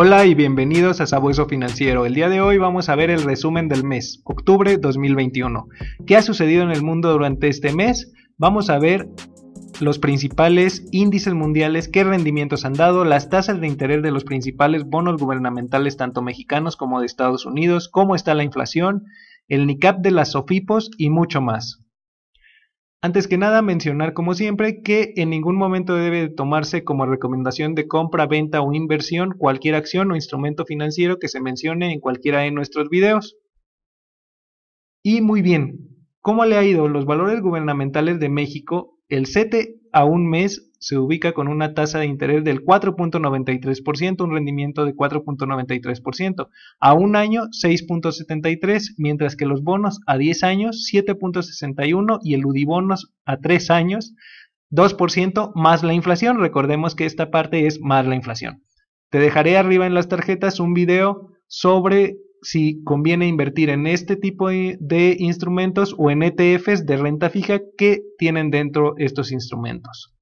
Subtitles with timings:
[0.00, 2.06] Hola y bienvenidos a Sabueso Financiero.
[2.06, 5.66] El día de hoy vamos a ver el resumen del mes, octubre 2021.
[6.06, 8.12] ¿Qué ha sucedido en el mundo durante este mes?
[8.36, 9.08] Vamos a ver
[9.80, 14.84] los principales índices mundiales, qué rendimientos han dado, las tasas de interés de los principales
[14.84, 19.02] bonos gubernamentales tanto mexicanos como de Estados Unidos, cómo está la inflación,
[19.48, 21.87] el NICAP de las SOFIPOS y mucho más.
[23.00, 27.86] Antes que nada, mencionar como siempre que en ningún momento debe tomarse como recomendación de
[27.86, 32.50] compra, venta o inversión cualquier acción o instrumento financiero que se mencione en cualquiera de
[32.50, 33.36] nuestros videos.
[35.04, 38.98] Y muy bien, ¿cómo le ha ido los valores gubernamentales de México?
[39.08, 44.32] El CETE a un mes se ubica con una tasa de interés del 4.93%, un
[44.32, 46.48] rendimiento de 4.93%,
[46.80, 53.12] a un año 6.73%, mientras que los bonos a 10 años 7.61% y el UDIBONOS
[53.24, 54.14] a 3 años
[54.70, 56.38] 2% más la inflación.
[56.38, 58.62] Recordemos que esta parte es más la inflación.
[59.10, 64.48] Te dejaré arriba en las tarjetas un video sobre si conviene invertir en este tipo
[64.48, 70.14] de, instrumentos o en ETFs de renta fija que tienen dentro estos instrumentos.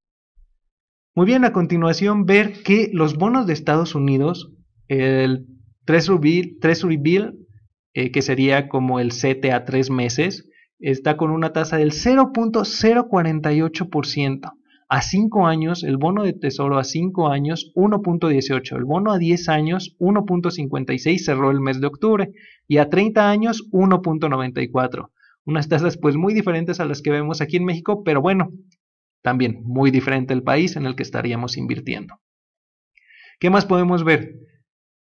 [1.15, 4.53] Muy bien, a continuación ver que los bonos de Estados Unidos,
[4.89, 5.47] el
[5.85, 6.57] Treasury
[6.99, 7.47] Bill,
[7.95, 14.53] eh, que sería como el CT a tres meses, está con una tasa del 0.048%.
[14.89, 18.77] A 5 años, el bono de tesoro a 5 años, 1.18.
[18.77, 22.33] El bono a 10 años, 1.56 cerró el mes de octubre.
[22.69, 25.11] Y a 30 años, 1.94.
[25.45, 28.53] Unas tasas pues muy diferentes a las que vemos aquí en México, pero bueno,
[29.23, 32.21] también muy diferente el país en el que estaríamos invirtiendo.
[33.41, 34.37] ¿Qué más podemos ver?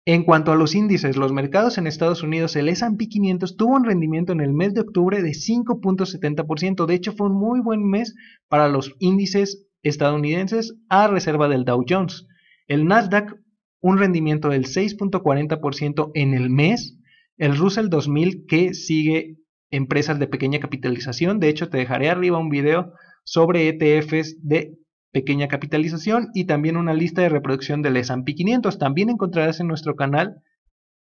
[0.05, 3.85] En cuanto a los índices, los mercados en Estados Unidos, el S&P 500 tuvo un
[3.85, 6.85] rendimiento en el mes de octubre de 5.70%.
[6.85, 8.13] De hecho, fue un muy buen mes
[8.49, 12.27] para los índices estadounidenses a reserva del Dow Jones.
[12.67, 13.33] El Nasdaq,
[13.79, 16.99] un rendimiento del 6.40% en el mes.
[17.37, 19.37] El Russell 2000, que sigue
[19.71, 21.39] empresas de pequeña capitalización.
[21.39, 22.91] De hecho, te dejaré arriba un video
[23.23, 24.77] sobre ETFs de
[25.13, 28.77] pequeña capitalización y también una lista de reproducción del S&P 500.
[28.77, 30.41] También encontrarás en nuestro canal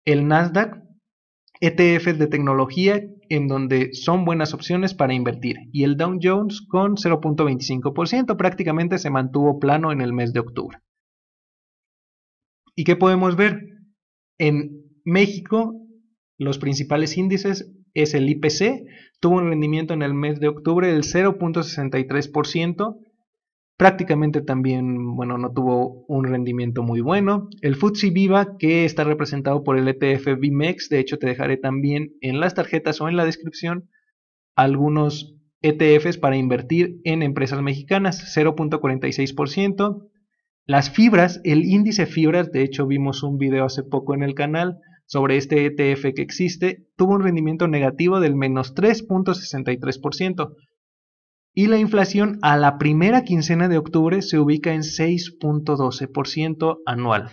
[0.07, 0.81] el Nasdaq,
[1.61, 6.95] ETFs de tecnología en donde son buenas opciones para invertir y el Dow Jones con
[6.95, 10.79] 0.25% prácticamente se mantuvo plano en el mes de octubre.
[12.77, 13.61] ¿Y qué podemos ver?
[14.39, 15.75] En México
[16.39, 18.85] los principales índices es el IPC,
[19.19, 22.97] tuvo un rendimiento en el mes de octubre del 0.63%,
[23.79, 27.49] prácticamente también, bueno, no tuvo un rendimiento muy bueno.
[27.63, 32.13] El FTSE Viva, que está representado por el ETF BIMEX, de hecho te dejaré también
[32.21, 33.89] en las tarjetas o en la descripción
[34.57, 40.09] algunos ETFs para invertir en empresas mexicanas, 0.46%.
[40.67, 44.81] Las fibras, el índice fibras, de hecho vimos un video hace poco en el canal,
[45.07, 50.55] sobre este ETF que existe tuvo un rendimiento negativo del menos 3.63%
[51.59, 57.33] y la inflación a la primera quincena de octubre se ubica en 6.12% anual.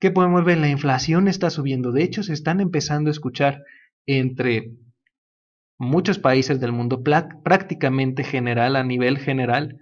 [0.00, 0.58] ¿Qué podemos ver?
[0.58, 1.92] La inflación está subiendo.
[1.92, 3.62] De hecho, se están empezando a escuchar
[4.04, 4.72] entre
[5.78, 9.78] muchos países del mundo prácticamente general, a nivel general,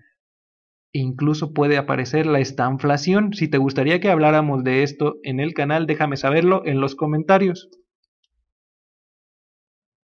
[0.92, 3.32] incluso puede aparecer la estanflación.
[3.32, 7.70] Si te gustaría que habláramos de esto en el canal, déjame saberlo en los comentarios.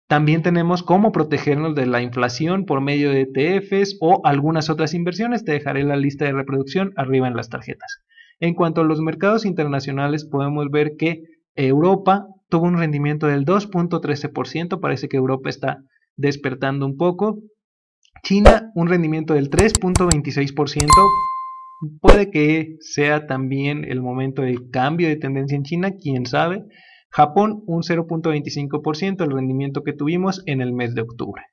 [0.08, 5.44] También tenemos cómo protegernos de la inflación por medio de ETFs o algunas otras inversiones.
[5.44, 8.04] Te dejaré la lista de reproducción arriba en las tarjetas.
[8.40, 11.24] En cuanto a los mercados internacionales, podemos ver que
[11.56, 14.80] Europa tuvo un rendimiento del 2.13%.
[14.80, 15.80] Parece que Europa está
[16.16, 17.40] despertando un poco.
[18.22, 20.88] China, un rendimiento del 3.26%.
[22.00, 26.64] Puede que sea también el momento de cambio de tendencia en China, quién sabe.
[27.16, 31.44] Japón, un 0.25%, el rendimiento que tuvimos en el mes de octubre.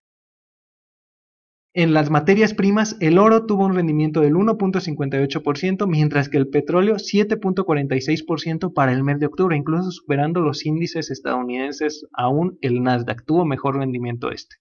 [1.73, 6.97] En las materias primas, el oro tuvo un rendimiento del 1.58%, mientras que el petróleo
[6.97, 13.45] 7.46% para el mes de octubre, incluso superando los índices estadounidenses, aún el Nasdaq tuvo
[13.45, 14.57] mejor rendimiento este.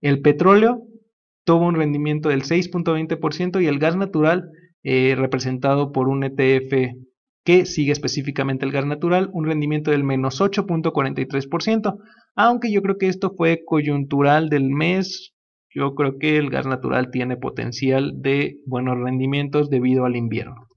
[0.00, 0.86] El petróleo
[1.44, 4.50] tuvo un rendimiento del 6.20% y el gas natural,
[4.84, 6.94] eh, representado por un ETF
[7.44, 11.98] que sigue específicamente el gas natural, un rendimiento del menos 8.43%,
[12.36, 15.34] aunque yo creo que esto fue coyuntural del mes,
[15.74, 20.68] yo creo que el gas natural tiene potencial de buenos rendimientos debido al invierno.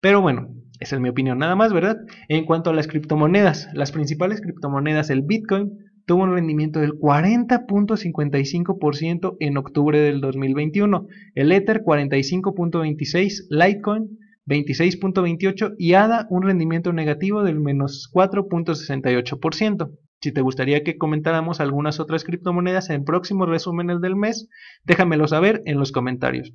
[0.00, 0.48] Pero bueno,
[0.80, 1.98] esa es mi opinión nada más, ¿verdad?
[2.28, 9.36] En cuanto a las criptomonedas, las principales criptomonedas, el Bitcoin tuvo un rendimiento del 40.55%
[9.38, 17.60] en octubre del 2021, el Ether 45.26%, Litecoin 26.28 y ADA un rendimiento negativo del
[17.60, 19.90] menos 4.68%.
[20.20, 24.48] Si te gustaría que comentáramos algunas otras criptomonedas en próximos resúmenes del mes,
[24.84, 26.52] déjamelo saber en los comentarios.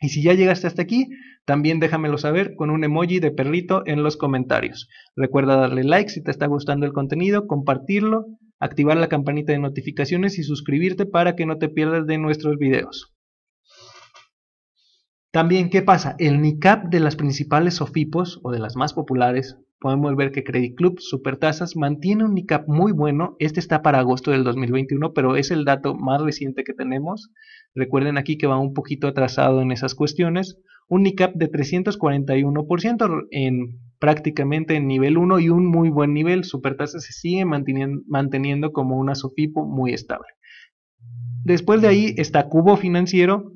[0.00, 1.08] Y si ya llegaste hasta aquí,
[1.44, 4.88] también déjamelo saber con un emoji de perrito en los comentarios.
[5.14, 8.26] Recuerda darle like si te está gustando el contenido, compartirlo,
[8.58, 13.11] activar la campanita de notificaciones y suscribirte para que no te pierdas de nuestros videos.
[15.32, 16.14] También, ¿qué pasa?
[16.18, 20.76] El NICAP de las principales SOFIPOS o de las más populares, podemos ver que Credit
[20.76, 23.34] Club Supertasas mantiene un NICAP muy bueno.
[23.38, 27.30] Este está para agosto del 2021, pero es el dato más reciente que tenemos.
[27.74, 30.58] Recuerden aquí que va un poquito atrasado en esas cuestiones.
[30.86, 36.44] Un NICAP de 341% en prácticamente en nivel 1 y un muy buen nivel.
[36.44, 40.28] Supertasas se sigue manteniendo, manteniendo como una SOFIPO muy estable.
[41.42, 43.52] Después de ahí está Cubo Financiero,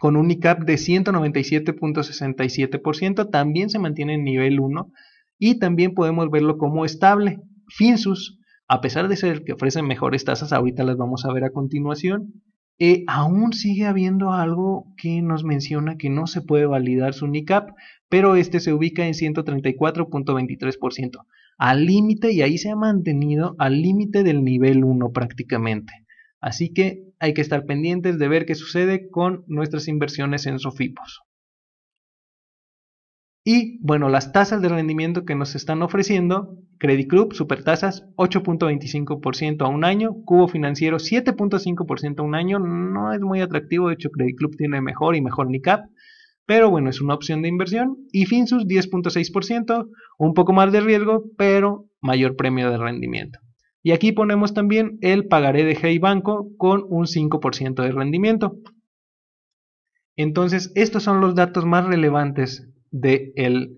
[0.00, 4.90] con un ICAP de 197.67%, también se mantiene en nivel 1
[5.38, 7.40] y también podemos verlo como estable.
[7.68, 8.38] Finsus,
[8.68, 11.50] a pesar de ser el que ofrece mejores tasas, ahorita las vamos a ver a
[11.50, 12.42] continuación,
[12.78, 17.70] eh, aún sigue habiendo algo que nos menciona que no se puede validar su NICAP,
[18.08, 21.24] pero este se ubica en 134.23%,
[21.56, 26.03] al límite y ahí se ha mantenido al límite del nivel 1 prácticamente.
[26.44, 31.22] Así que hay que estar pendientes de ver qué sucede con nuestras inversiones en Sofipos.
[33.46, 39.68] Y bueno, las tasas de rendimiento que nos están ofreciendo, Credit Club, supertasas 8.25% a
[39.68, 44.36] un año, Cubo Financiero 7.5% a un año, no es muy atractivo, de hecho Credit
[44.36, 45.86] Club tiene mejor y mejor NICAP,
[46.44, 49.88] pero bueno, es una opción de inversión, y Finsus 10.6%,
[50.18, 53.38] un poco más de riesgo, pero mayor premio de rendimiento.
[53.86, 58.56] Y aquí ponemos también el pagaré de Hey Banco con un 5% de rendimiento.
[60.16, 63.76] Entonces, estos son los datos más relevantes del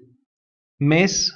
[0.78, 1.34] mes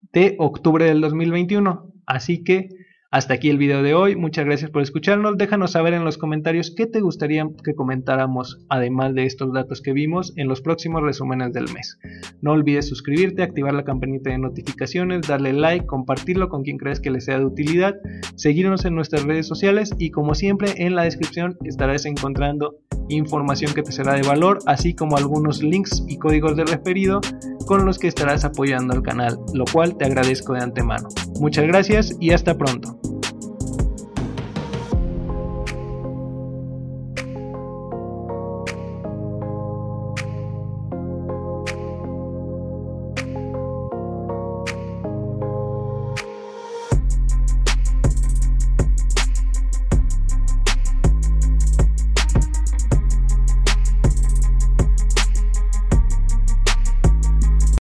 [0.00, 1.92] de octubre del 2021.
[2.06, 2.70] Así que
[3.14, 6.74] hasta aquí el video de hoy, muchas gracias por escucharnos, déjanos saber en los comentarios
[6.76, 11.52] qué te gustaría que comentáramos además de estos datos que vimos en los próximos resúmenes
[11.52, 11.96] del mes.
[12.42, 17.12] No olvides suscribirte, activar la campanita de notificaciones, darle like, compartirlo con quien crees que
[17.12, 17.94] le sea de utilidad,
[18.34, 23.84] seguirnos en nuestras redes sociales y como siempre en la descripción estarás encontrando información que
[23.84, 27.20] te será de valor, así como algunos links y códigos de referido
[27.68, 31.06] con los que estarás apoyando al canal, lo cual te agradezco de antemano.
[31.40, 32.98] Muchas gracias y hasta pronto.